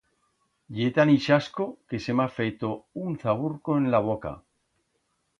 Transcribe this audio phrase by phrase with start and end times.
[0.77, 2.69] Ye tan ixasco que se m'ha feto
[3.03, 4.33] un zaburco en la boca.